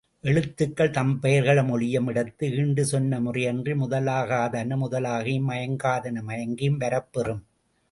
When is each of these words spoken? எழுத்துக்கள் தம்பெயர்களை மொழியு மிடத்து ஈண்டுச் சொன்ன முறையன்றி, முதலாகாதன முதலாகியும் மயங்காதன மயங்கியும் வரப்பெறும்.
எழுத்துக்கள் 0.23 0.89
தம்பெயர்களை 0.89 1.63
மொழியு 1.67 1.99
மிடத்து 2.01 2.47
ஈண்டுச் 2.61 2.89
சொன்ன 2.93 3.19
முறையன்றி, 3.19 3.75
முதலாகாதன 3.75 4.79
முதலாகியும் 4.83 5.47
மயங்காதன 5.49 6.23
மயங்கியும் 6.27 6.81
வரப்பெறும். 6.81 7.43